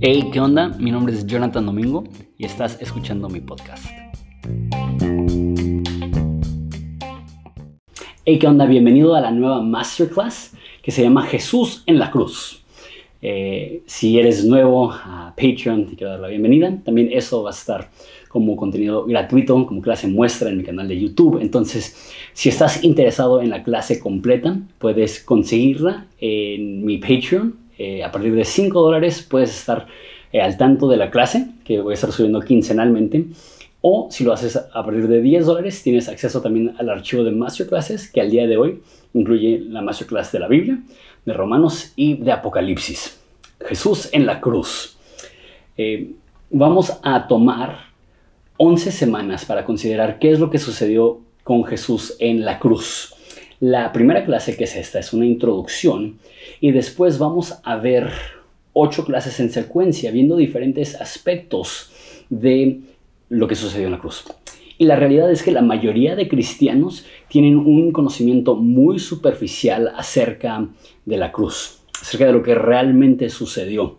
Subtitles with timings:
[0.00, 0.68] Hey, ¿qué onda?
[0.68, 2.02] Mi nombre es Jonathan Domingo
[2.36, 3.86] y estás escuchando mi podcast.
[8.24, 8.66] Hey, ¿qué onda?
[8.66, 12.61] Bienvenido a la nueva masterclass que se llama Jesús en la Cruz.
[13.22, 16.76] Eh, si eres nuevo a Patreon, te quiero dar la bienvenida.
[16.84, 17.90] También eso va a estar
[18.28, 21.40] como contenido gratuito, como clase muestra en mi canal de YouTube.
[21.40, 28.12] Entonces, si estás interesado en la clase completa, puedes conseguirla en mi Patreon eh, a
[28.12, 29.86] partir de 5 dólares puedes estar
[30.32, 33.26] eh, al tanto de la clase que voy a estar subiendo quincenalmente.
[33.82, 37.32] O si lo haces a partir de 10 dólares, tienes acceso también al archivo de
[37.32, 38.80] Masterclasses que al día de hoy
[39.12, 40.78] incluye la Masterclass de la Biblia,
[41.26, 43.20] de Romanos y de Apocalipsis.
[43.60, 44.96] Jesús en la cruz.
[45.76, 46.12] Eh,
[46.50, 47.92] vamos a tomar
[48.56, 53.14] 11 semanas para considerar qué es lo que sucedió con Jesús en la cruz.
[53.58, 56.18] La primera clase que es esta es una introducción
[56.60, 58.10] y después vamos a ver
[58.72, 61.90] ocho clases en secuencia viendo diferentes aspectos
[62.30, 62.80] de
[63.32, 64.24] lo que sucedió en la cruz.
[64.76, 70.68] Y la realidad es que la mayoría de cristianos tienen un conocimiento muy superficial acerca
[71.06, 73.98] de la cruz, acerca de lo que realmente sucedió.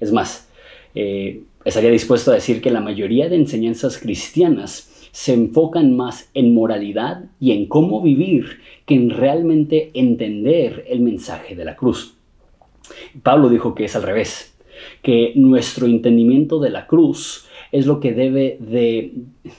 [0.00, 0.48] Es más,
[0.96, 6.52] eh, estaría dispuesto a decir que la mayoría de enseñanzas cristianas se enfocan más en
[6.52, 12.16] moralidad y en cómo vivir que en realmente entender el mensaje de la cruz.
[13.22, 14.56] Pablo dijo que es al revés,
[15.02, 19.14] que nuestro entendimiento de la cruz es lo que debe de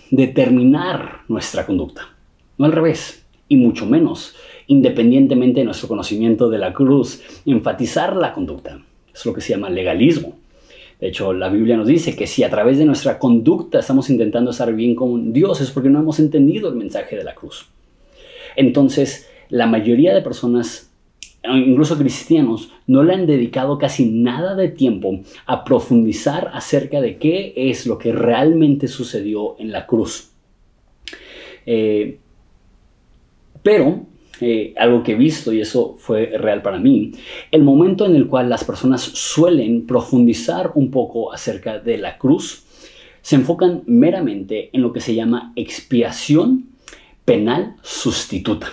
[0.09, 2.16] determinar nuestra conducta,
[2.58, 4.35] no al revés, y mucho menos,
[4.67, 8.81] independientemente de nuestro conocimiento de la cruz, enfatizar la conducta.
[9.13, 10.38] Es lo que se llama legalismo.
[11.02, 14.52] De hecho, la Biblia nos dice que si a través de nuestra conducta estamos intentando
[14.52, 17.67] estar bien con Dios es porque no hemos entendido el mensaje de la cruz.
[18.55, 20.84] Entonces, la mayoría de personas,
[21.53, 27.53] incluso cristianos, no le han dedicado casi nada de tiempo a profundizar acerca de qué
[27.55, 30.31] es lo que realmente sucedió en la cruz.
[31.65, 32.20] Eh,
[33.64, 34.05] pero
[34.42, 37.14] eh, algo que he visto y eso fue real para mí,
[37.52, 42.64] el momento en el cual las personas suelen profundizar un poco acerca de la cruz,
[43.21, 46.65] se enfocan meramente en lo que se llama expiación
[47.23, 48.67] penal sustituta.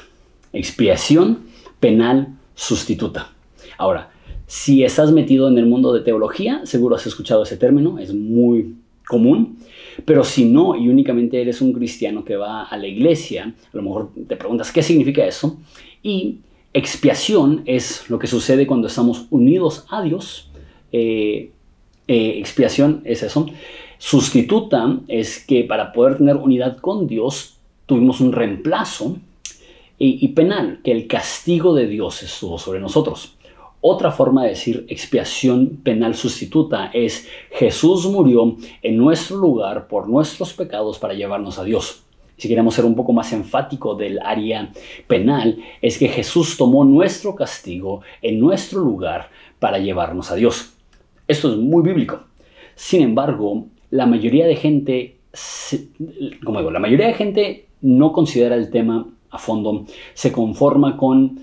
[0.52, 1.44] Expiación
[1.80, 3.32] penal sustituta.
[3.76, 4.10] Ahora,
[4.46, 8.76] si estás metido en el mundo de teología, seguro has escuchado ese término, es muy
[9.06, 9.58] común.
[10.04, 13.82] Pero si no y únicamente eres un cristiano que va a la iglesia, a lo
[13.82, 15.58] mejor te preguntas qué significa eso.
[16.02, 16.38] Y
[16.72, 20.48] expiación es lo que sucede cuando estamos unidos a Dios.
[20.92, 21.50] Eh,
[22.06, 23.46] eh, expiación es eso.
[23.98, 27.56] Sustituta es que para poder tener unidad con Dios
[27.86, 29.16] tuvimos un reemplazo.
[30.04, 33.36] Y penal, que el castigo de Dios estuvo sobre nosotros.
[33.84, 40.52] Otra forma de decir expiación penal sustituta es Jesús murió en nuestro lugar por nuestros
[40.52, 42.04] pecados para llevarnos a Dios.
[42.36, 44.72] Si queremos ser un poco más enfático del área
[45.08, 50.74] penal, es que Jesús tomó nuestro castigo en nuestro lugar para llevarnos a Dios.
[51.26, 52.20] Esto es muy bíblico.
[52.76, 55.18] Sin embargo, la mayoría de gente,
[56.44, 61.41] como digo, la mayoría de gente no considera el tema a fondo, se conforma con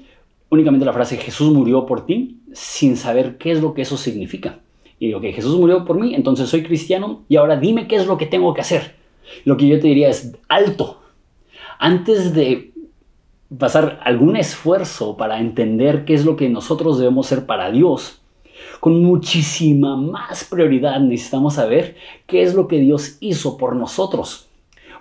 [0.49, 4.59] únicamente la frase Jesús murió por ti sin saber qué es lo que eso significa.
[4.99, 8.17] Y que Jesús murió por mí, entonces soy cristiano y ahora dime qué es lo
[8.17, 8.95] que tengo que hacer.
[9.45, 10.99] Lo que yo te diría es alto.
[11.79, 12.73] Antes de
[13.57, 18.21] pasar algún esfuerzo para entender qué es lo que nosotros debemos ser para Dios,
[18.81, 21.95] con muchísima más prioridad necesitamos saber
[22.27, 24.49] qué es lo que Dios hizo por nosotros.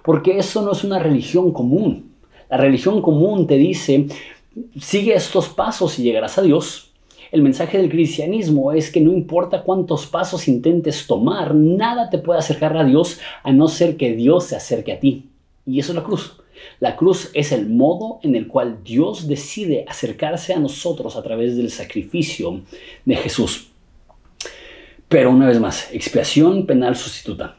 [0.04, 2.07] Porque eso no es una religión común.
[2.50, 4.06] La religión común te dice,
[4.81, 6.92] sigue estos pasos y llegarás a Dios.
[7.31, 12.38] El mensaje del cristianismo es que no importa cuántos pasos intentes tomar, nada te puede
[12.38, 15.26] acercar a Dios a no ser que Dios se acerque a ti.
[15.66, 16.36] Y eso es la cruz.
[16.81, 21.56] La cruz es el modo en el cual Dios decide acercarse a nosotros a través
[21.56, 22.62] del sacrificio
[23.04, 23.68] de Jesús.
[25.09, 27.56] Pero una vez más, expiación penal sustituta.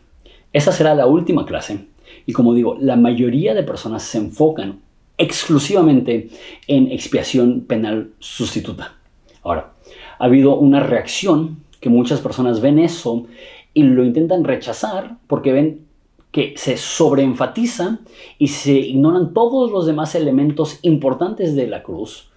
[0.52, 1.86] Esa será la última clase.
[2.26, 4.80] Y como digo, la mayoría de personas se enfocan
[5.18, 6.30] exclusivamente
[6.68, 8.96] en expiación penal sustituta.
[9.44, 9.74] Ahora,
[10.18, 13.26] ha habido una reacción que muchas personas ven eso
[13.74, 15.86] y lo intentan rechazar porque ven
[16.32, 18.00] que se sobreenfatiza
[18.38, 22.30] y se ignoran todos los demás elementos importantes de la cruz,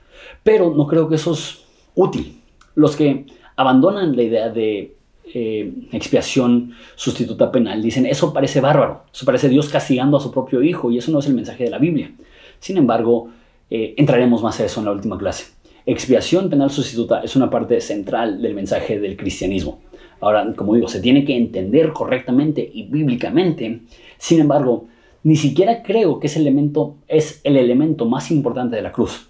[0.42, 1.64] pero no creo que eso es
[1.94, 2.40] útil.
[2.74, 3.26] Los que
[3.56, 4.96] abandonan la idea de
[5.34, 10.62] eh, expiación sustituta penal dicen, eso parece bárbaro, eso parece Dios castigando a su propio
[10.62, 12.12] hijo y eso no es el mensaje de la Biblia.
[12.60, 13.30] Sin embargo,
[13.70, 15.52] eh, entraremos más a eso en la última clase.
[15.84, 19.80] expiación penal sustituta es una parte central del mensaje del cristianismo.
[20.20, 23.80] Ahora, como digo, se tiene que entender correctamente y bíblicamente.
[24.18, 24.86] Sin embargo,
[25.24, 29.28] ni siquiera creo que ese elemento es el elemento más importante de la cruz.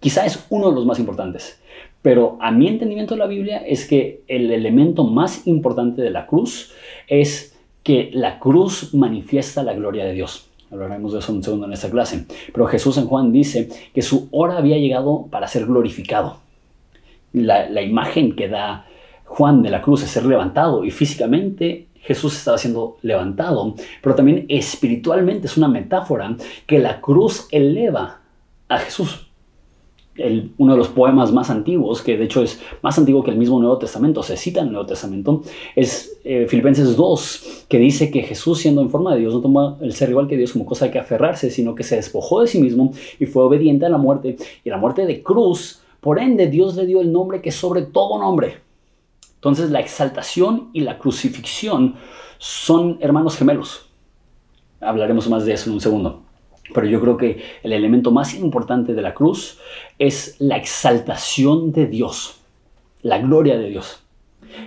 [0.00, 1.60] Quizá es uno de los más importantes,
[2.02, 6.26] pero a mi entendimiento de la Biblia es que el elemento más importante de la
[6.26, 6.72] cruz
[7.08, 10.48] es que la cruz manifiesta la gloria de Dios.
[10.70, 12.26] Hablaremos de eso un segundo en esta clase.
[12.52, 16.38] Pero Jesús en Juan dice que su hora había llegado para ser glorificado.
[17.32, 18.86] La, la imagen que da
[19.24, 24.46] Juan de la cruz es ser levantado y físicamente Jesús estaba siendo levantado, pero también
[24.48, 26.36] espiritualmente es una metáfora
[26.66, 28.20] que la cruz eleva
[28.68, 29.27] a Jesús
[30.58, 33.58] uno de los poemas más antiguos, que de hecho es más antiguo que el mismo
[33.58, 35.42] Nuevo Testamento, se cita en el Nuevo Testamento,
[35.76, 39.78] es eh, Filipenses 2, que dice que Jesús, siendo en forma de Dios, no tomó
[39.80, 42.48] el ser igual que Dios como cosa de que aferrarse, sino que se despojó de
[42.48, 46.46] sí mismo y fue obediente a la muerte, y la muerte de cruz, por ende
[46.46, 48.58] Dios le dio el nombre que sobre todo nombre.
[49.36, 51.94] Entonces la exaltación y la crucifixión
[52.38, 53.88] son hermanos gemelos.
[54.80, 56.27] Hablaremos más de eso en un segundo.
[56.74, 59.58] Pero yo creo que el elemento más importante de la cruz
[59.98, 62.40] es la exaltación de Dios,
[63.02, 64.02] la gloria de Dios.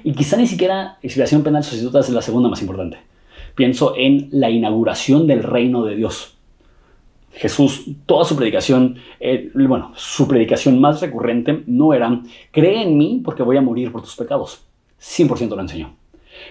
[0.03, 2.97] Y quizá ni siquiera expiación penal sustituta es la segunda más importante.
[3.55, 6.37] Pienso en la inauguración del reino de Dios.
[7.33, 12.21] Jesús, toda su predicación, eh, bueno, su predicación más recurrente no era,
[12.51, 14.65] cree en mí porque voy a morir por tus pecados.
[14.99, 16.00] 100% lo enseñó.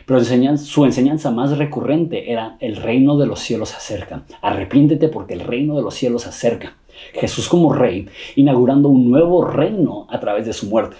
[0.06, 0.20] Pero
[0.58, 4.24] su enseñanza más recurrente era el reino de los cielos acerca.
[4.42, 6.76] Arrepiéntete porque el reino de los cielos acerca.
[7.12, 10.96] Jesús como rey, inaugurando un nuevo reino a través de su muerte.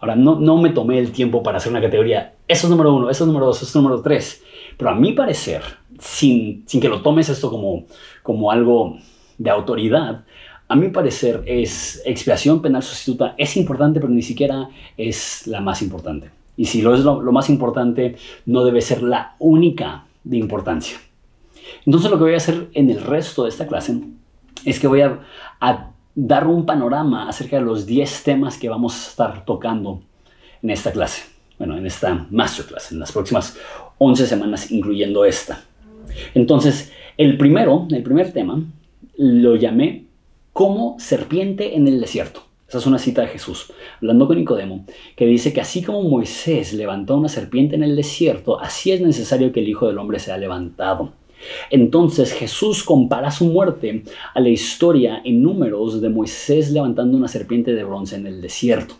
[0.00, 3.08] Ahora, no, no me tomé el tiempo para hacer una categoría, eso es número uno,
[3.08, 4.42] eso es número dos, eso es número tres.
[4.76, 5.62] Pero a mi parecer,
[6.00, 7.84] sin, sin que lo tomes esto como,
[8.24, 8.98] como algo
[9.38, 10.24] de autoridad,
[10.66, 15.82] a mi parecer es expiación penal sustituta, es importante, pero ni siquiera es la más
[15.82, 16.30] importante.
[16.56, 18.16] Y si lo es lo, más importante,
[18.46, 20.98] no debe ser la única de importancia.
[21.86, 24.00] Entonces lo que voy a hacer en el resto de esta clase
[24.64, 29.10] es que voy a, dar un panorama acerca de los 10 temas que vamos a
[29.10, 30.02] estar tocando
[30.62, 31.22] en esta clase.
[31.58, 33.56] Bueno, en esta masterclass, en las próximas
[33.96, 35.64] 11 semanas, incluyendo esta.
[36.34, 38.62] Entonces, el primero, el primer tema,
[39.16, 40.06] lo llamé
[40.52, 42.42] como serpiente en el desierto.
[42.72, 43.70] Esa es una cita de Jesús,
[44.00, 48.58] hablando con Nicodemo, que dice que así como Moisés levantó una serpiente en el desierto,
[48.58, 51.12] así es necesario que el Hijo del Hombre sea levantado.
[51.68, 57.74] Entonces Jesús compara su muerte a la historia en números de Moisés levantando una serpiente
[57.74, 58.94] de bronce en el desierto.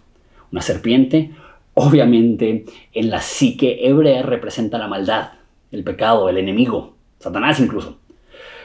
[0.52, 1.30] Una serpiente,
[1.72, 5.30] obviamente, en la psique hebrea representa la maldad,
[5.70, 7.96] el pecado, el enemigo, Satanás incluso.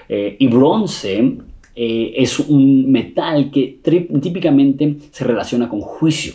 [0.10, 1.38] Eh, y bronce
[1.80, 6.34] eh, es un metal que típicamente se relaciona con juicio.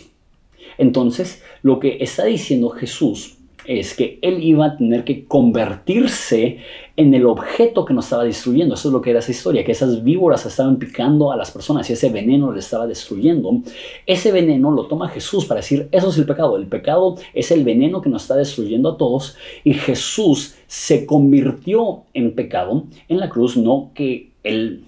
[0.77, 3.35] Entonces, lo que está diciendo Jesús
[3.65, 6.59] es que él iba a tener que convertirse
[6.95, 8.75] en el objeto que nos estaba destruyendo.
[8.75, 11.89] Eso es lo que era esa historia, que esas víboras estaban picando a las personas
[11.89, 13.61] y ese veneno le estaba destruyendo.
[14.05, 16.55] Ese veneno lo toma Jesús para decir, eso es el pecado.
[16.55, 19.35] El pecado es el veneno que nos está destruyendo a todos
[19.65, 24.85] y Jesús se convirtió en pecado en la cruz, no que él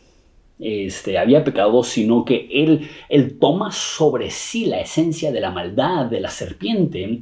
[0.60, 6.06] este, había pecado, sino que él, él toma sobre sí la esencia de la maldad
[6.06, 7.22] de la serpiente.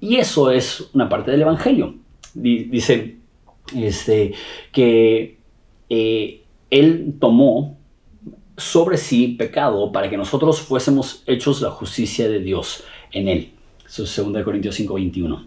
[0.00, 1.94] Y eso es una parte del Evangelio.
[2.34, 3.16] Dice
[3.74, 4.34] este,
[4.72, 5.38] que
[5.88, 7.78] eh, él tomó
[8.56, 13.52] sobre sí pecado para que nosotros fuésemos hechos la justicia de Dios en él.
[13.86, 15.46] Eso es 2 Corintios 5:21.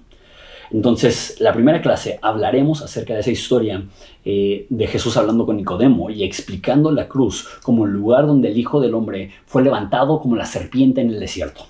[0.72, 3.84] Entonces, la primera clase hablaremos acerca de esa historia
[4.24, 8.58] eh, de Jesús hablando con Nicodemo y explicando la cruz como el lugar donde el
[8.58, 11.66] Hijo del Hombre fue levantado como la serpiente en el desierto.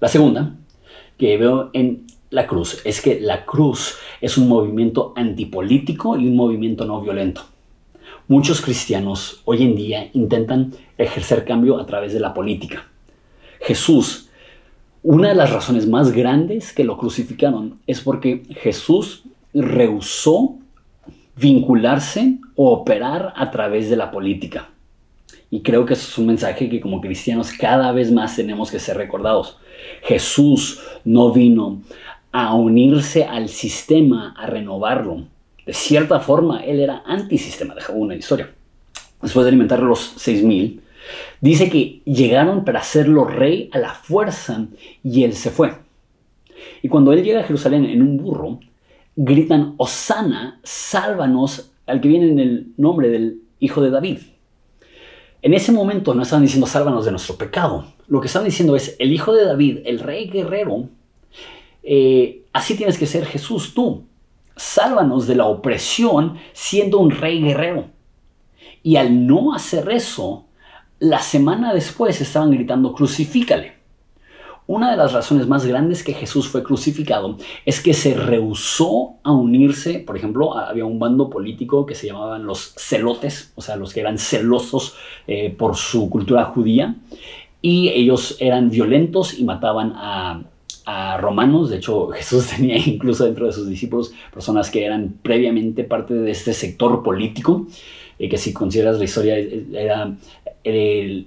[0.00, 0.56] La segunda
[1.18, 6.36] que veo en la cruz es que la cruz es un movimiento antipolítico y un
[6.36, 7.42] movimiento no violento.
[8.26, 12.88] Muchos cristianos hoy en día intentan ejercer cambio a través de la política.
[13.60, 14.30] Jesús
[15.04, 20.56] una de las razones más grandes que lo crucificaron es porque Jesús rehusó
[21.36, 24.70] vincularse o operar a través de la política.
[25.50, 28.78] Y creo que eso es un mensaje que como cristianos cada vez más tenemos que
[28.78, 29.58] ser recordados.
[30.04, 31.82] Jesús no vino
[32.32, 35.24] a unirse al sistema, a renovarlo.
[35.66, 38.54] De cierta forma, él era antisistema, dejaba una historia.
[39.20, 40.80] Después de alimentar los 6000,
[41.40, 44.66] Dice que llegaron para hacerlo rey a la fuerza
[45.02, 45.74] y él se fue.
[46.82, 48.60] Y cuando él llega a Jerusalén en un burro,
[49.16, 54.18] gritan, Osana, sálvanos al que viene en el nombre del hijo de David.
[55.42, 57.86] En ese momento no estaban diciendo sálvanos de nuestro pecado.
[58.08, 60.88] Lo que estaban diciendo es el hijo de David, el rey guerrero,
[61.84, 64.04] eh, así tienes que ser Jesús tú.
[64.56, 67.86] Sálvanos de la opresión siendo un rey guerrero.
[68.82, 70.43] Y al no hacer eso,
[71.04, 73.74] la semana después estaban gritando crucifícale.
[74.66, 79.30] Una de las razones más grandes que Jesús fue crucificado es que se rehusó a
[79.30, 83.92] unirse, por ejemplo, había un bando político que se llamaban los celotes, o sea, los
[83.92, 84.94] que eran celosos
[85.26, 86.96] eh, por su cultura judía,
[87.60, 90.44] y ellos eran violentos y mataban a,
[91.18, 91.68] romanos.
[91.70, 96.30] De hecho, Jesús tenía incluso dentro de sus discípulos personas que eran previamente parte de
[96.30, 97.66] este sector político,
[98.18, 100.14] eh, que si consideras la historia era
[100.64, 101.26] el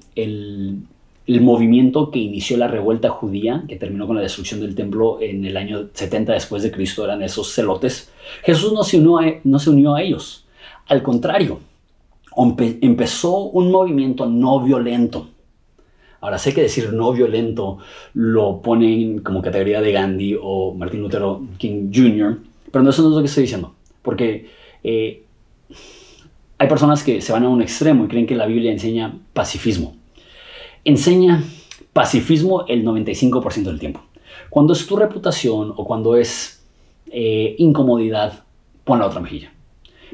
[1.27, 5.44] el movimiento que inició la revuelta judía, que terminó con la destrucción del templo en
[5.44, 8.10] el año 70 después de Cristo, eran esos celotes.
[8.44, 10.46] Jesús no se unió a, no se unió a ellos.
[10.88, 11.60] Al contrario,
[12.82, 15.27] empezó un movimiento no violento.
[16.22, 17.79] Ahora sé que decir no violento
[18.13, 21.24] lo ponen como categoría de Gandhi o Martin Luther
[21.58, 22.39] King Jr.,
[22.72, 24.50] pero no eso no es lo que estoy diciendo, porque
[24.82, 25.24] eh,
[26.58, 29.96] hay personas que se van a un extremo y creen que la Biblia enseña pacifismo
[30.88, 31.44] enseña
[31.92, 34.02] pacifismo el 95% del tiempo.
[34.50, 36.64] Cuando es tu reputación o cuando es
[37.12, 38.46] eh, incomodidad,
[38.86, 39.52] pon la otra mejilla.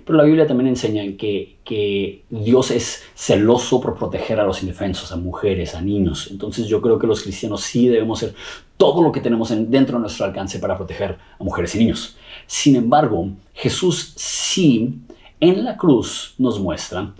[0.03, 5.11] Pero la Biblia también enseña que, que, Dios es celoso por proteger a los indefensos,
[5.11, 6.29] a mujeres, a niños.
[6.31, 8.35] Entonces yo creo que los cristianos sí debemos hacer
[8.75, 12.17] todo lo que tenemos dentro de nuestro alcance para proteger a mujeres y niños.
[12.47, 14.99] Sin embargo, Jesús sí
[15.43, 17.13] en la cruz nos muestra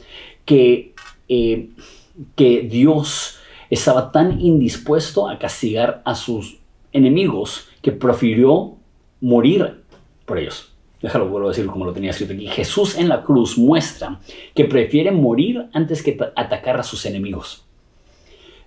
[0.45, 0.93] que,
[1.27, 1.69] eh,
[2.35, 3.37] que Dios
[3.69, 6.57] estaba tan indispuesto a castigar a sus
[6.93, 8.75] enemigos que prefirió
[9.19, 9.81] morir
[10.25, 10.69] por ellos.
[11.01, 12.47] Déjalo, vuelvo a decir como lo tenía escrito aquí.
[12.47, 14.21] Jesús en la cruz muestra
[14.55, 17.65] que prefiere morir antes que atacar a sus enemigos.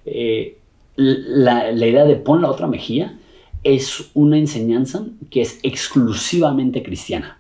[0.05, 0.59] Eh,
[0.97, 3.17] la, la idea de pon la otra mejilla
[3.65, 7.39] es una enseñanza que es exclusivamente cristiana.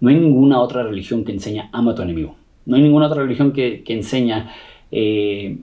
[0.00, 2.36] No hay ninguna otra religión que enseña ama a tu enemigo.
[2.66, 4.52] No hay ninguna otra religión que, que enseña
[4.90, 5.58] eh,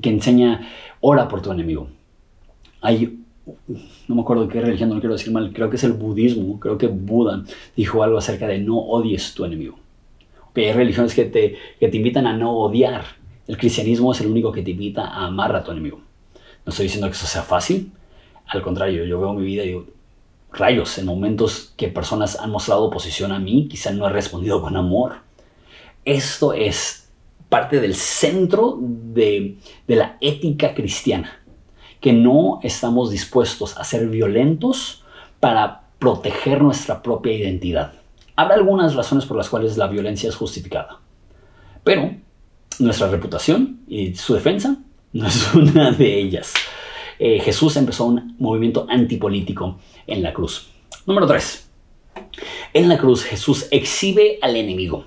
[0.00, 0.68] que enseña
[1.00, 1.88] ora por tu enemigo.
[2.80, 3.18] Hay,
[4.08, 6.78] no me acuerdo qué religión, no quiero decir mal, creo que es el budismo, creo
[6.78, 7.44] que Buda
[7.76, 9.78] dijo algo acerca de no odies tu enemigo.
[10.54, 13.04] hay religiones que te, que te invitan a no odiar.
[13.46, 16.00] El cristianismo es el único que te invita a amar a tu enemigo.
[16.64, 17.92] No estoy diciendo que eso sea fácil,
[18.46, 19.86] al contrario, yo veo mi vida y digo,
[20.58, 24.76] rayos, en momentos que personas han mostrado oposición a mí, quizá no he respondido con
[24.76, 25.16] amor.
[26.04, 27.06] Esto es
[27.48, 31.40] parte del centro de, la ética cristiana,
[32.00, 35.04] que no estamos dispuestos a ser violentos
[35.40, 37.92] para proteger nuestra propia identidad.
[38.34, 41.00] Habrá algunas razones por las cuales la violencia es justificada,
[41.84, 42.14] pero
[42.78, 44.76] nuestra reputación y su defensa
[45.12, 46.52] no es una de ellas.
[47.18, 50.68] Eh, Jesús empezó un movimiento antipolítico en la cruz.
[51.06, 51.70] Número 3.
[52.74, 55.06] En la cruz Jesús exhibe al enemigo.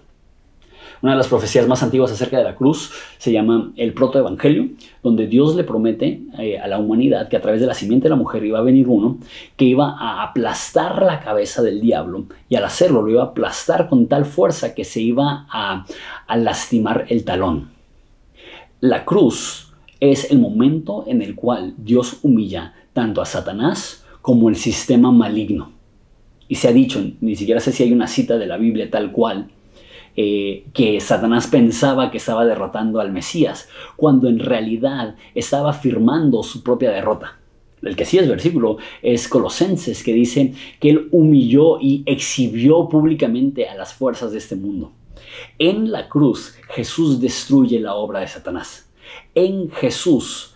[1.02, 4.70] Una de las profecías más antiguas acerca de la cruz se llama el protoevangelio,
[5.02, 8.10] donde Dios le promete eh, a la humanidad que a través de la simiente de
[8.10, 9.18] la mujer iba a venir uno
[9.56, 13.88] que iba a aplastar la cabeza del diablo y al hacerlo lo iba a aplastar
[13.88, 15.86] con tal fuerza que se iba a,
[16.28, 17.70] a lastimar el talón.
[18.82, 19.69] La cruz
[20.00, 25.72] es el momento en el cual Dios humilla tanto a Satanás como el sistema maligno.
[26.48, 29.12] Y se ha dicho, ni siquiera sé si hay una cita de la Biblia tal
[29.12, 29.50] cual,
[30.16, 36.64] eh, que Satanás pensaba que estaba derrotando al Mesías, cuando en realidad estaba firmando su
[36.64, 37.38] propia derrota.
[37.82, 43.70] El que sí es versículo es Colosenses, que dice que él humilló y exhibió públicamente
[43.70, 44.92] a las fuerzas de este mundo.
[45.58, 48.89] En la cruz Jesús destruye la obra de Satanás.
[49.36, 50.56] En Jesús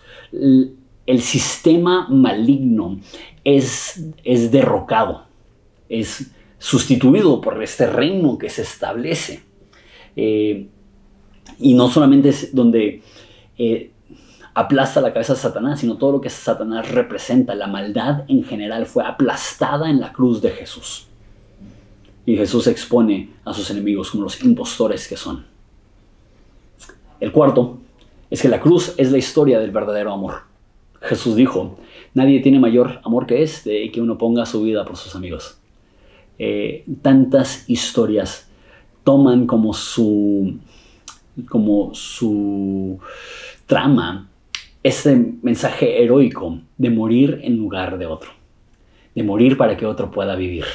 [1.05, 2.99] el sistema maligno
[3.43, 5.25] es, es derrocado,
[5.89, 9.43] es sustituido por este reino que se establece.
[10.15, 10.67] Eh,
[11.59, 13.01] y no solamente es donde
[13.57, 13.91] eh,
[14.53, 18.85] aplasta la cabeza de Satanás, sino todo lo que Satanás representa, la maldad en general
[18.85, 21.07] fue aplastada en la cruz de Jesús.
[22.25, 25.45] Y Jesús expone a sus enemigos como los impostores que son.
[27.19, 27.79] El cuarto
[28.33, 30.41] es que la cruz es la historia del verdadero amor.
[31.01, 31.77] Jesús dijo,
[32.15, 35.59] nadie tiene mayor amor que este y que uno ponga su vida por sus amigos.
[36.39, 38.49] Eh, tantas historias
[39.03, 40.57] toman como su,
[41.47, 42.97] como su
[43.67, 44.31] trama
[44.81, 48.31] ese mensaje heroico de morir en lugar de otro,
[49.13, 50.65] de morir para que otro pueda vivir.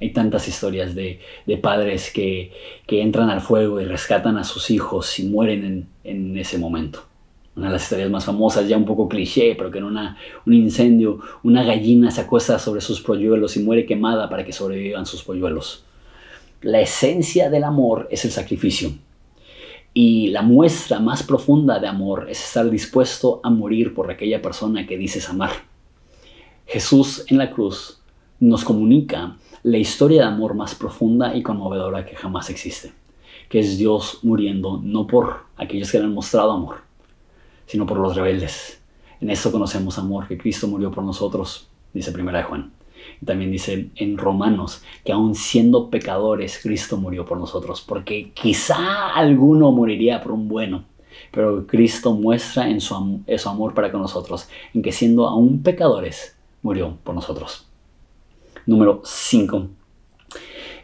[0.00, 1.20] Hay tantas historias de,
[1.62, 2.52] padres que,
[2.86, 7.04] entran al fuego y rescatan a sus hijos y mueren en, ese momento.
[7.56, 11.20] Una de las historias más famosas, ya un poco cliché, pero que en un incendio
[11.42, 15.84] una gallina se acuesta sobre sus polluelos y muere quemada para que sobrevivan sus polluelos.
[16.60, 18.92] La esencia del amor es el sacrificio.
[19.94, 24.86] Y la muestra más profunda de amor es estar dispuesto a morir por aquella persona
[24.86, 25.52] que dices amar.
[26.66, 28.02] Jesús en la cruz
[28.38, 32.92] nos comunica la historia de amor más profunda y conmovedora que jamás existe,
[33.48, 36.76] que es Dios muriendo no por aquellos que le han mostrado amor,
[37.66, 38.80] sino por los rebeldes.
[39.20, 42.72] En eso conocemos amor, que Cristo murió por nosotros, dice Primera de Juan.
[43.24, 49.72] También dice en Romanos que aun siendo pecadores, Cristo murió por nosotros, porque quizá alguno
[49.72, 50.84] moriría por un bueno,
[51.30, 56.36] pero Cristo muestra en su, su amor para con nosotros, en que siendo aún pecadores,
[56.62, 57.65] murió por nosotros.
[58.66, 59.68] Número 5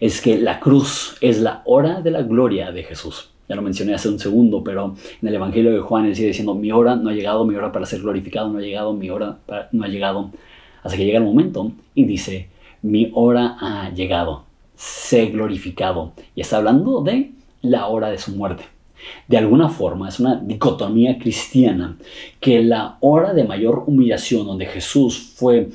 [0.01, 3.31] es que la cruz es la hora de la gloria de Jesús.
[3.49, 6.55] Ya lo mencioné hace un segundo, pero en el Evangelio de Juan él sigue diciendo,
[6.55, 9.39] mi hora no ha llegado, mi hora para ser glorificado no ha llegado, mi hora
[9.71, 10.31] no ha llegado,
[10.83, 12.49] hasta que llega el momento y dice,
[12.83, 16.13] mi hora ha llegado, sé glorificado.
[16.35, 18.65] Y está hablando de la hora de su muerte.
[19.29, 21.97] De alguna forma es una dicotomía cristiana
[22.41, 25.69] que la hora de mayor humillación donde Jesús fue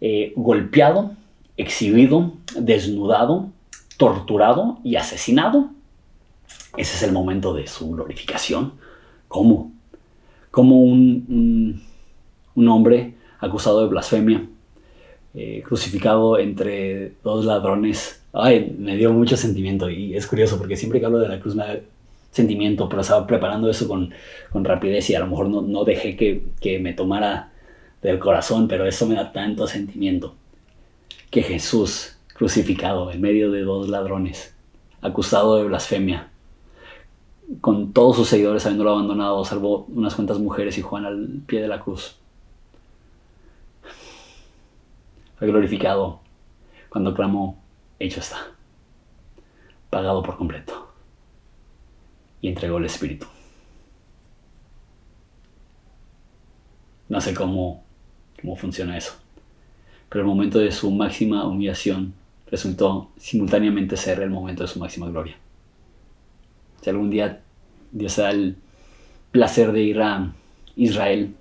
[0.00, 1.12] eh, golpeado,
[1.56, 3.50] exhibido, desnudado,
[3.96, 5.70] torturado y asesinado,
[6.76, 8.72] ese es el momento de su glorificación.
[9.28, 9.72] ¿Cómo?
[10.50, 11.82] Como un,
[12.54, 14.46] un, hombre acusado de blasfemia,
[15.34, 18.22] eh, crucificado entre dos ladrones.
[18.32, 21.54] Ay, me dio mucho sentimiento y es curioso porque siempre que hablo de la cruz
[21.54, 21.78] me da
[22.30, 24.12] sentimiento, pero estaba preparando eso con,
[24.50, 27.52] con rapidez y a lo mejor no, no dejé que, que me tomara
[28.02, 30.34] del corazón, pero eso me da tanto sentimiento
[31.34, 34.54] que Jesús crucificado en medio de dos ladrones,
[35.02, 36.30] acusado de blasfemia,
[37.60, 41.66] con todos sus seguidores habiéndolo abandonado, salvo unas cuantas mujeres y Juan al pie de
[41.66, 42.14] la cruz.
[45.36, 46.20] Fue glorificado
[46.88, 47.60] cuando clamó,
[47.98, 48.52] hecho está,
[49.90, 50.86] pagado por completo,
[52.40, 53.26] y entregó el Espíritu.
[57.08, 57.82] No sé cómo,
[58.40, 59.23] cómo funciona eso
[60.14, 62.14] pero el momento de su máxima humillación
[62.46, 65.34] resultó simultáneamente ser el momento de su máxima gloria.
[66.80, 67.40] Si algún día
[67.90, 68.54] Dios da el
[69.32, 70.32] placer de ir a
[70.76, 71.34] Israel,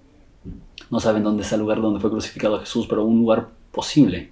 [0.89, 4.31] no saben dónde está el lugar donde fue crucificado Jesús, pero un lugar posible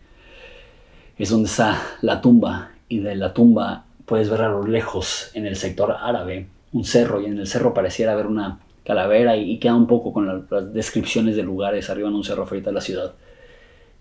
[1.20, 5.46] es donde está la tumba y de la tumba puedes ver a lo lejos en
[5.46, 9.76] el sector árabe un cerro y en el cerro pareciera haber una calavera y, queda
[9.76, 13.14] un poco con las descripciones de lugares arriba en un cerro frente a la ciudad.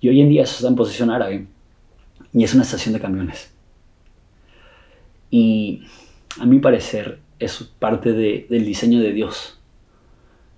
[0.01, 1.47] Y hoy en día eso está en posición árabe
[2.33, 3.53] y es una estación de camiones.
[5.31, 5.83] Y
[6.41, 9.59] a mi parecer es parte del diseño de Dios.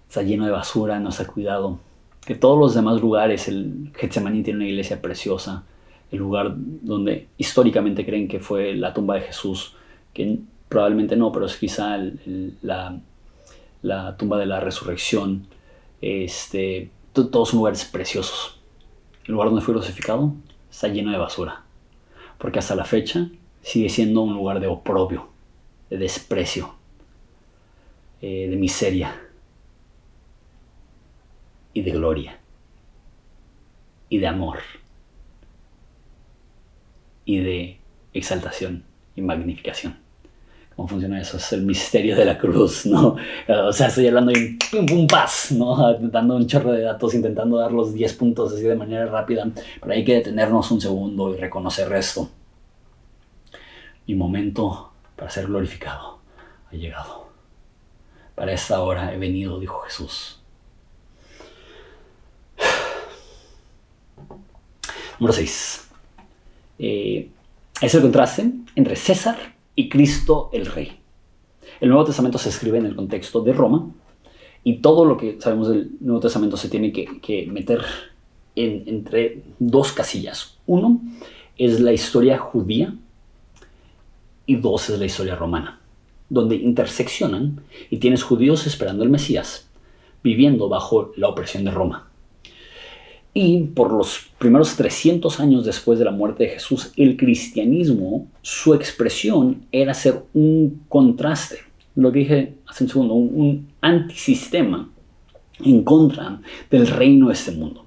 [0.08, 1.80] Está lleno de basura, no está cuidado.
[2.24, 5.64] Que todos los demás lugares, el Getsemaní tiene una iglesia preciosa,
[6.12, 9.74] el lugar donde históricamente creen que fue la tumba de Jesús,
[10.14, 11.98] que probablemente no, pero es quizá
[12.62, 13.00] la,
[13.82, 15.46] la, tumba de la resurrección.
[16.00, 18.61] Este, todos son lugares preciosos
[19.24, 20.34] el lugar donde fue crucificado
[20.70, 21.62] está lleno de basura.
[22.38, 23.28] Porque hasta la fecha
[23.62, 25.28] sigue siendo un lugar de oprobio,
[25.90, 26.74] de desprecio,
[28.20, 29.20] eh, de miseria
[31.72, 32.38] y de gloria
[34.08, 34.58] y de amor
[37.24, 37.78] y de
[38.12, 40.01] exaltación y magnificación
[40.76, 43.16] cómo funciona eso, es el misterio de la cruz, ¿no?
[43.48, 45.98] O sea, estoy hablando de pum pum paz, ¿no?
[45.98, 49.48] Dando un chorro de datos, intentando dar los 10 puntos así de manera rápida,
[49.80, 52.30] pero hay que detenernos un segundo y reconocer esto.
[54.06, 56.18] Mi momento para ser glorificado
[56.70, 57.28] ha llegado.
[58.34, 60.40] Para esta hora he venido, dijo Jesús.
[65.18, 65.88] Número 6.
[66.78, 67.30] Eh,
[67.80, 70.98] es el contraste entre César y Cristo el Rey.
[71.80, 73.90] El Nuevo Testamento se escribe en el contexto de Roma
[74.64, 77.82] y todo lo que sabemos del Nuevo Testamento se tiene que, meter
[78.54, 80.58] entre dos casillas.
[80.66, 81.00] Uno
[81.56, 82.94] es la historia judía
[84.46, 85.80] y dos es la historia romana,
[86.28, 89.68] donde interseccionan y tienes judíos esperando el Mesías,
[90.22, 92.11] viviendo bajo la opresión de Roma.
[93.34, 98.74] Y por los primeros 300 años después de la muerte de Jesús, el cristianismo, su
[98.74, 101.58] expresión era ser un contraste.
[101.94, 104.90] Lo dije hace un segundo, un, antisistema
[105.64, 106.40] en contra
[106.70, 107.86] del reino de este mundo.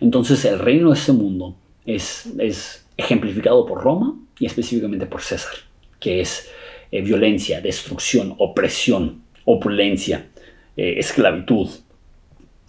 [0.00, 5.52] Entonces el reino de este mundo es, es ejemplificado por Roma y específicamente por César,
[6.00, 6.48] que es
[6.90, 10.28] eh, violencia, destrucción, opresión, opulencia,
[10.76, 11.68] eh, esclavitud,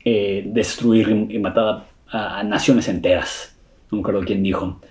[0.03, 3.55] eh, destruir y matar a, naciones enteras.
[3.91, 4.81] No me acuerdo quién dijo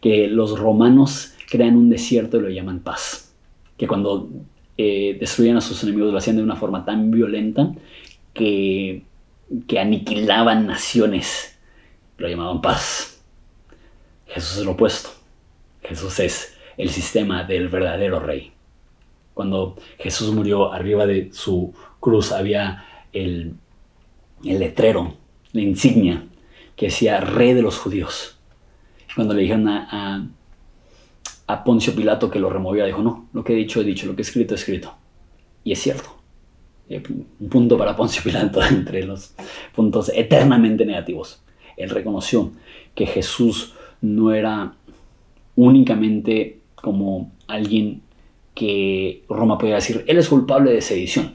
[0.00, 3.34] que los romanos crean un desierto y lo llaman paz.
[3.76, 4.28] Que cuando
[4.76, 7.72] destruían a sus enemigos lo hacían de una forma tan violenta
[8.32, 9.04] que,
[9.66, 11.58] que aniquilaban naciones.
[12.18, 13.22] Lo llamaban paz.
[14.26, 15.10] Jesús es lo opuesto.
[15.82, 18.52] Jesús es el sistema del verdadero rey.
[19.34, 23.54] Cuando Jesús murió, arriba de su cruz había el,
[24.42, 25.14] letrero,
[25.52, 26.26] la insignia,
[26.76, 28.38] que decía Rey de los judíos.
[29.14, 30.28] Cuando le dijeron a,
[31.46, 34.16] a, Poncio Pilato que lo removiera, dijo, no, lo que he dicho, he dicho, lo
[34.16, 34.94] que he escrito, he escrito.
[35.62, 36.10] Y es cierto.
[36.88, 37.02] Eh,
[37.40, 39.34] un punto para Poncio Pilato entre los
[39.74, 41.42] puntos eternamente negativos.
[41.76, 42.52] Él reconoció
[42.94, 44.74] que Jesús no era
[45.56, 48.02] únicamente como alguien
[48.54, 51.34] que Roma podía decir, él es culpable de sedición.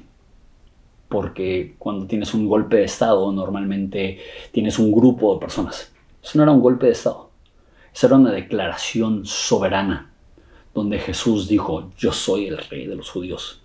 [1.10, 4.20] Porque cuando tienes un golpe de Estado, normalmente
[4.52, 5.92] tienes un grupo de personas.
[6.24, 7.32] Eso no era un golpe de Estado.
[7.94, 10.14] Eso era una declaración soberana,
[10.74, 13.62] donde Jesús dijo, yo soy el rey de los judíos.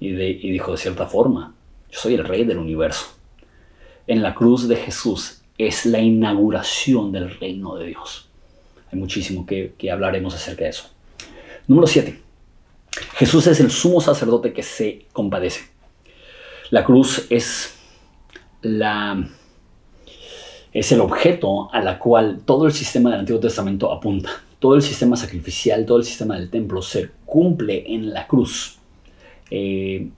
[0.00, 1.54] Y, y dijo de cierta forma,
[1.90, 3.06] yo soy el rey del universo.
[4.06, 8.28] En la cruz de Jesús es la inauguración del reino de Dios.
[8.90, 10.90] Hay muchísimo que, hablaremos acerca de eso.
[11.66, 12.20] Número 7.
[13.14, 15.71] Jesús es el sumo sacerdote que se compadece.
[16.72, 17.74] La cruz es
[18.62, 19.28] la
[20.72, 24.30] es el objeto a la cual todo el sistema del Antiguo Testamento apunta.
[24.58, 28.78] Todo el sistema sacrificial, todo el sistema del templo se cumple en la cruz.
[29.50, 30.08] Eh,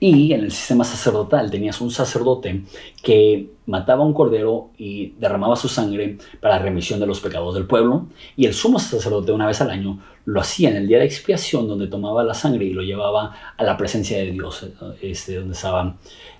[0.00, 2.62] y en el sistema sacerdotal tenías un sacerdote
[3.02, 8.06] que mataba un cordero y derramaba su sangre para remisión de los pecados del pueblo.
[8.36, 11.66] Y el sumo sacerdote una vez al año lo hacía en el día de expiación
[11.68, 14.66] donde tomaba la sangre y lo llevaba a la presencia de Dios,
[15.02, 15.96] este, donde estaba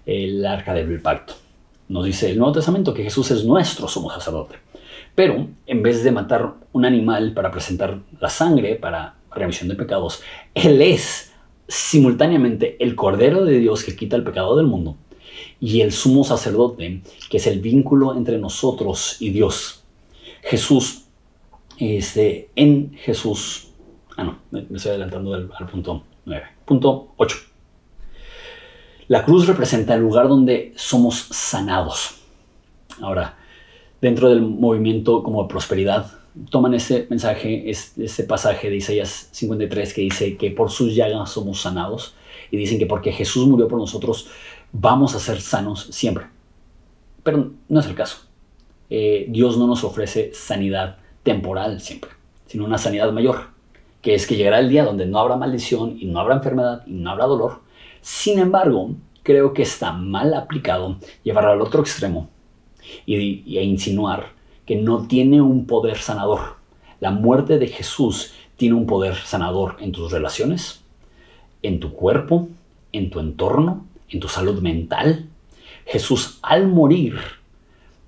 [0.07, 1.35] el arca del pacto.
[1.89, 4.57] Nos dice el Nuevo Testamento que Jesús es nuestro sumo sacerdote.
[5.15, 10.23] Pero en vez de matar un animal para presentar la sangre para remisión de pecados,
[10.55, 11.33] Él es
[11.69, 14.97] simultáneamente el Cordero de Dios que quita el pecado del mundo
[15.61, 19.85] y el sumo sacerdote, que es el vínculo entre nosotros y Dios.
[20.43, 21.05] Jesús,
[21.79, 23.69] este, en Jesús,
[24.17, 26.45] ah no, me, estoy adelantando al, punto 9.
[26.65, 27.37] Punto 8.
[29.09, 32.17] La cruz representa el lugar donde somos sanados.
[33.01, 33.39] Ahora,
[34.01, 36.18] dentro del movimiento como prosperidad,
[36.51, 41.61] toman ese mensaje, ese pasaje de Isaías 53 que dice que por sus llagas somos
[41.61, 42.15] sanados
[42.51, 44.29] y dicen que porque Jesús murió por nosotros
[44.73, 46.27] vamos a ser sanos siempre.
[47.23, 48.19] Pero no es el caso.
[48.91, 52.11] Eh, Dios no nos ofrece sanidad temporal siempre,
[52.47, 53.49] sino una sanidad mayor,
[54.01, 56.93] que es que llegará el día donde no habrá maldición y no habrá enfermedad y
[56.93, 57.61] no habrá dolor.
[58.01, 62.31] Sin embargo, creo que está mal aplicado llevarlo al otro extremo
[63.05, 64.38] y, y a insinuar
[64.69, 66.57] que no tiene un poder sanador.
[67.01, 70.83] La muerte de Jesús tiene un poder sanador en tus relaciones,
[71.63, 72.51] en tu cuerpo,
[72.93, 75.25] en tu entorno, en tu salud mental.
[75.87, 77.17] Jesús al morir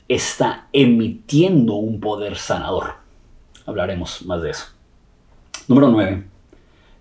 [0.07, 2.93] está emitiendo un poder sanador.
[3.65, 4.67] Hablaremos más de eso.
[5.67, 6.25] Número 9.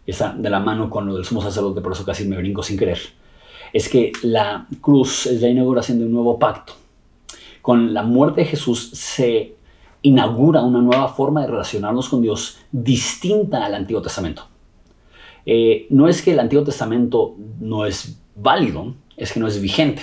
[0.07, 2.77] Está de la mano con lo del sumo sacerdote, por eso casi me brinco sin
[2.77, 2.99] querer.
[3.73, 6.75] Es que la cruz es la inauguración de un nuevo pacto
[7.69, 9.53] con la muerte de Jesús se
[10.01, 14.47] inaugura una nueva forma de relacionarnos con Dios distinta al Antiguo Testamento.
[15.45, 20.01] Eh, no es que el Antiguo Testamento no es válido, es que no es vigente,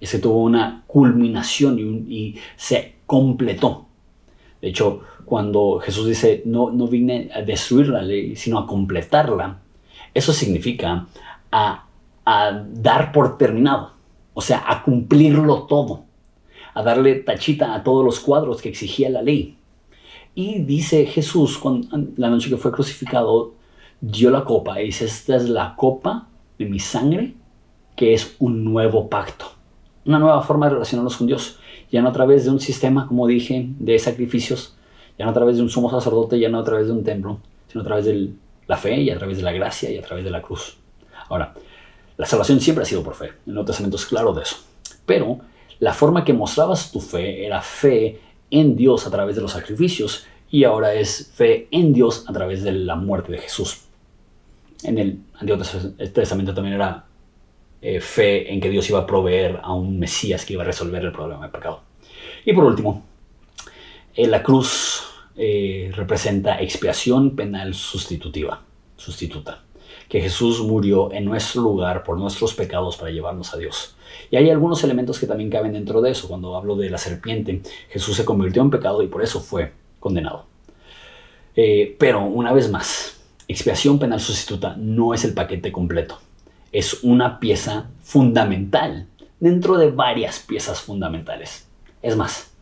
[0.00, 3.88] es que tuvo una culminación y, se completó.
[4.62, 9.60] De hecho, cuando Jesús dice, no, no vine a destruir la ley, sino a completarla,
[10.14, 11.08] eso significa
[11.50, 11.84] a
[12.72, 13.92] dar por terminado,
[14.32, 16.10] o sea, a cumplirlo todo
[16.74, 19.56] a darle tachita a todos los cuadros que exigía la ley.
[20.34, 21.60] Y dice Jesús,
[22.16, 23.54] la noche que fue crucificado,
[24.00, 27.34] dio la copa y dice, esta es la copa de mi sangre,
[27.94, 29.46] que es un nuevo pacto,
[30.04, 31.58] una nueva forma de relacionarnos con Dios,
[31.90, 34.74] ya no a través de un sistema, como dije, de sacrificios,
[35.18, 37.38] ya no a través de un sumo sacerdote, ya no a través de un templo,
[37.68, 38.30] sino a través de
[38.66, 40.78] la fe y a través de la gracia y a través de la cruz.
[41.28, 41.54] Ahora,
[42.16, 44.56] la salvación siempre ha sido por fe, el Nuevo Testamento es claro de eso,
[45.04, 45.40] pero
[45.80, 50.26] la forma que mostrabas tu fe era fe en Dios a través de los sacrificios
[50.50, 53.82] y ahora es fe en Dios a través de la muerte de Jesús.
[54.82, 55.62] En el Antiguo
[56.12, 57.06] Testamento también era
[57.80, 61.04] eh, fe en que Dios iba a proveer a un Mesías que iba a resolver
[61.04, 61.82] el problema del pecado.
[62.44, 63.04] Y por último,
[64.14, 65.02] en la cruz
[65.36, 68.62] eh, representa expiación penal sustitutiva,
[68.96, 69.62] sustituta,
[70.08, 73.96] que Jesús murió en nuestro lugar por nuestros pecados para llevarnos a Dios.
[74.30, 76.28] Y hay algunos elementos que también caben dentro de eso.
[76.28, 80.46] Cuando hablo de la serpiente, Jesús se convirtió en pecado y por eso fue condenado.
[81.56, 86.18] Eh, pero una vez más, expiación penal sustituta no es el paquete completo.
[86.72, 89.06] Es una pieza fundamental
[89.40, 91.68] dentro de varias piezas fundamentales.
[92.00, 92.52] Es más,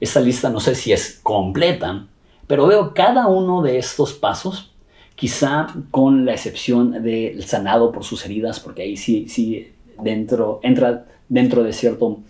[0.00, 2.06] esta lista no sé si es completa,
[2.46, 4.73] pero veo cada uno de estos pasos,
[5.16, 9.68] quizá con la excepción del sanado por sus heridas, porque ahí sí,
[10.02, 12.20] dentro, entra dentro de, cierto,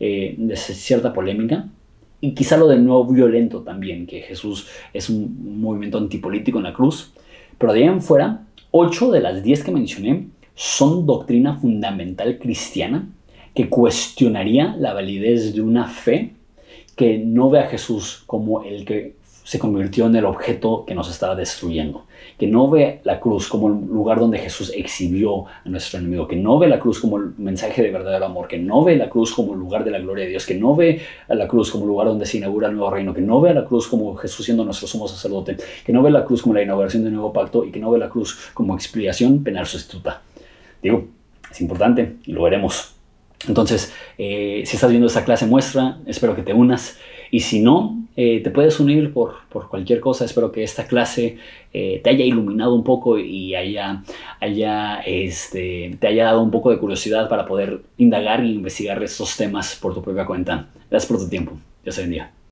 [0.00, 1.68] eh, de cierta polémica.
[2.20, 6.72] Y quizá lo del nuevo violento también, que Jesús es un movimiento antipolítico en la
[6.72, 7.12] cruz.
[7.58, 13.08] Pero de ahí en fuera, ocho de las diez que mencioné son doctrina fundamental cristiana
[13.54, 16.32] que cuestionaría la validez de una fe
[16.96, 21.10] que no ve a Jesús como el que se convirtió en el objeto que nos
[21.10, 22.04] estaba destruyendo,
[22.38, 26.36] que no ve la cruz como el lugar donde Jesús exhibió a nuestro enemigo, que
[26.36, 29.32] no ve la cruz como el mensaje de verdadero amor, que no ve la cruz
[29.32, 31.84] como el lugar de la gloria de Dios, que no ve a la cruz como
[31.84, 34.14] el lugar donde se inaugura el nuevo reino, que no ve a la cruz como
[34.16, 37.32] Jesús siendo nuestro sumo sacerdote, que no ve la cruz como la inauguración del nuevo
[37.32, 37.64] pacto.
[37.64, 40.22] Y que no ve la cruz como expiación penal sustituta.
[40.82, 41.08] Digo,
[41.50, 42.94] es importante y lo veremos.
[43.48, 46.98] Entonces, eh, si estás viendo esta clase muestra, espero que te unas.
[47.30, 49.34] Y si no, eh, te puedes unir por,
[49.68, 50.24] cualquier cosa.
[50.24, 51.38] Espero que esta clase
[51.72, 54.02] eh, te haya iluminado un poco y haya,
[54.40, 59.36] haya, este, te haya dado un poco de curiosidad para poder indagar e investigar estos
[59.36, 60.68] temas por tu propia cuenta.
[60.90, 61.52] Gracias por tu tiempo.
[61.82, 62.32] Dios te bendiga.